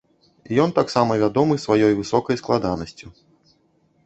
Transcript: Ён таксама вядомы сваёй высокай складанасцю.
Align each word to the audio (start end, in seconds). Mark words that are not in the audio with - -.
Ён 0.63 0.69
таксама 0.79 1.17
вядомы 1.23 1.59
сваёй 1.67 1.93
высокай 2.01 2.35
складанасцю. 2.43 3.07